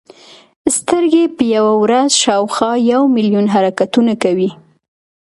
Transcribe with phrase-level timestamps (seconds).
[0.77, 4.49] سترګې په یوه ورځ شاوخوا یو ملیون حرکتونه کوي.